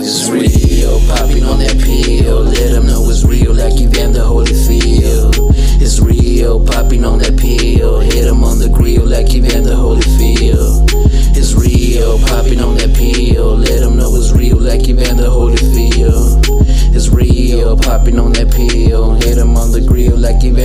It's 0.00 0.57
the 9.26 9.40
grill, 9.40 9.57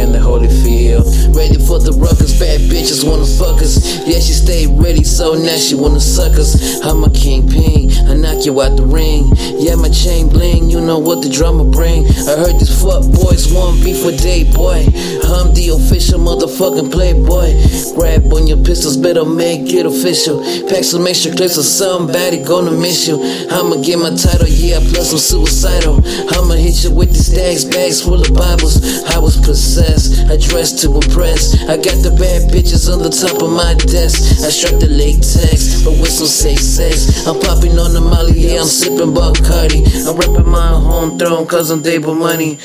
Evander 0.03 0.19
Holyfield. 0.19 1.33
Ready 1.33 1.57
for 1.57 1.79
the 1.79 1.93
ruckus, 1.93 2.37
bad 2.37 2.59
bitches 2.67 3.07
wanna 3.07 3.25
fuck 3.25 3.61
us. 3.61 3.79
Yeah, 4.05 4.19
she 4.19 4.33
stayed 4.33 4.67
ready, 4.77 5.03
so 5.03 5.33
now 5.33 5.55
she 5.55 5.75
wanna 5.75 6.01
suck 6.01 6.33
us. 6.37 6.81
I'm 6.83 7.03
a 7.05 7.09
kingpin, 7.09 7.89
I 8.09 8.15
knock 8.15 8.45
you 8.45 8.61
out 8.61 8.75
the 8.75 8.85
ring. 8.85 9.31
Yeah, 9.57 9.75
my 9.75 9.87
chain 9.89 10.27
bling, 10.27 10.69
you 10.69 10.81
know 10.81 10.99
what 10.99 11.21
the 11.21 11.29
drama 11.29 11.63
bring. 11.63 12.05
I 12.27 12.35
heard 12.35 12.59
these 12.59 12.73
fuck 12.83 13.07
boys 13.15 13.47
want 13.53 13.81
beef 13.83 14.03
with 14.03 14.21
Dade 14.21 14.53
Boy. 14.53 14.83
I'm 15.23 15.53
the 15.55 15.71
official 15.71 16.19
motherfucking 16.19 16.91
playboy. 16.91 17.55
Grab 17.95 18.31
on 18.33 18.45
your 18.45 18.57
pistols, 18.57 18.97
better 18.97 19.23
make 19.23 19.71
it 19.71 19.85
official. 19.85 20.43
Pack 20.67 20.83
some 20.83 21.07
extra 21.07 21.31
clips 21.31 21.57
or 21.57 21.63
somebody 21.63 22.43
gonna 22.43 22.71
miss 22.71 23.07
you. 23.07 23.23
I'ma 23.49 23.79
get 23.81 23.99
my 23.99 24.11
title, 24.11 24.47
yeah, 24.51 24.79
plus 24.91 25.13
I'm 25.13 25.17
suicidal. 25.17 26.03
I'ma 26.35 26.59
hit 26.59 26.83
you 26.83 26.91
with 26.91 27.13
these 27.13 27.31
stacks, 27.31 27.63
bags 27.63 28.01
full 28.01 28.19
of 28.19 28.33
Bibles. 28.33 28.83
I 29.15 29.17
was 29.17 29.37
possessed, 29.37 29.92
I 29.93 30.37
dress 30.37 30.71
to 30.81 30.93
impress. 30.95 31.53
I 31.69 31.77
got 31.77 32.01
the 32.01 32.09
bad 32.17 32.49
bitches 32.49 32.91
on 32.91 33.03
the 33.03 33.09
top 33.09 33.41
of 33.41 33.51
my 33.51 33.73
desk. 33.85 34.43
I 34.43 34.49
struck 34.49 34.79
the 34.79 34.87
latex, 34.89 35.83
but 35.83 35.93
some 36.07 36.27
safe 36.27 36.59
sex. 36.59 37.27
I'm 37.27 37.39
popping 37.39 37.77
on 37.77 37.93
the 37.93 38.01
molly, 38.01 38.39
yeah, 38.39 38.61
I'm 38.61 38.67
sipping 38.67 39.13
Bacardi. 39.13 39.85
I'm 40.07 40.15
repping 40.17 40.45
my 40.45 40.67
home 40.67 41.17
throne, 41.19 41.45
cause 41.45 41.69
I'm 41.69 41.81
Dade 41.81 42.03
Boy 42.03 42.13
Money. 42.13 42.57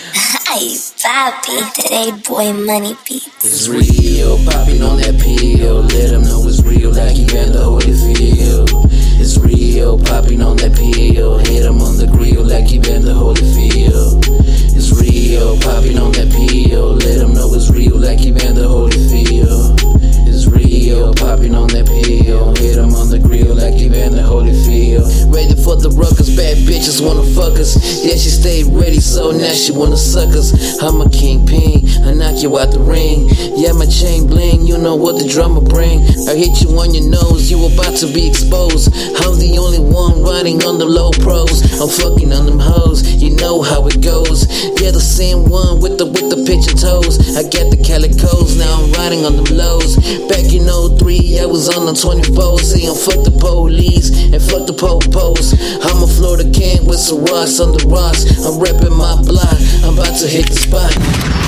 Ay, 0.49 0.73
papi, 0.97 1.61
today 1.77 2.11
boy 2.27 2.53
money 2.53 2.97
beats. 3.07 3.45
It's 3.45 3.69
real, 3.69 4.39
popping 4.45 4.78
Yeah, 28.01 28.15
she 28.15 28.31
stayed 28.31 28.67
ready, 28.67 29.01
so 29.01 29.33
now 29.33 29.53
she 29.53 29.73
wanna 29.73 29.97
suck 29.97 30.31
us. 30.37 30.81
I'm 30.83 31.01
a 31.01 31.11
kingpin, 31.11 31.89
I 32.07 32.15
knock 32.15 32.43
you 32.43 32.59
out 32.59 32.71
the 32.71 32.79
ring. 32.79 33.29
Yeah, 33.57 33.73
my 33.73 33.87
chain 33.87 34.27
bling, 34.27 34.67
you 34.67 34.79
know 34.79 34.95
what 34.95 35.19
the 35.19 35.29
drama 35.29 35.61
bring. 35.61 36.01
I 36.29 36.35
hit 36.37 36.63
you 36.63 36.71
on 36.79 36.95
your 36.95 37.11
nose, 37.11 37.51
you 37.51 37.59
about 37.67 37.97
to 37.99 38.07
be 38.07 38.29
exposed. 38.29 38.95
Riding 40.49 40.67
on 40.67 40.79
the 40.79 40.85
low 40.85 41.11
pros. 41.11 41.61
I'm 41.81 41.89
fucking 41.89 42.33
on 42.33 42.47
them 42.47 42.59
hoes, 42.59 43.05
you 43.15 43.37
know 43.37 43.61
how 43.63 43.87
it 43.87 44.01
goes. 44.01 44.49
Yeah, 44.81 44.91
the 44.91 45.01
same 45.01 45.51
one 45.51 45.81
with 45.81 45.99
the 45.99 46.07
with 46.07 46.31
the 46.31 46.41
picture 46.49 46.75
toes. 46.75 47.37
I 47.37 47.43
got 47.43 47.69
the 47.71 47.77
calicos, 47.77 48.57
now 48.57 48.81
I'm 48.81 48.93
riding 48.93 49.25
on 49.27 49.37
them 49.37 49.57
lows. 49.57 49.97
Back 50.29 50.49
in 50.53 50.65
03, 50.65 51.41
I 51.41 51.47
was 51.47 51.69
on 51.69 51.85
the 51.87 51.93
24, 51.93 52.61
saying 52.61 52.95
fuck 52.97 53.25
the 53.25 53.35
police 53.39 54.09
and 54.33 54.41
fuck 54.41 54.67
the 54.67 54.73
po-pos. 54.73 55.53
I'm 55.85 56.03
a 56.03 56.07
Florida 56.07 56.49
king 56.51 56.87
with 56.87 57.01
some 57.01 57.25
rocks 57.25 57.61
on 57.61 57.73
the 57.73 57.85
rocks. 57.85 58.25
I'm 58.41 58.57
repping 58.57 58.97
my 58.97 59.21
block, 59.29 59.59
I'm 59.85 59.99
about 59.99 60.17
to 60.21 60.29
hit 60.29 60.49
the 60.49 60.57
spot. 60.57 61.48